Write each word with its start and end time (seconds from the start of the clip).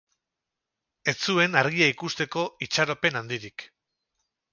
Ez 1.11 1.15
zuen 1.33 1.57
argia 1.61 1.89
ikusteko 1.93 2.45
itxaropen 2.67 3.21
handirik. 3.21 3.67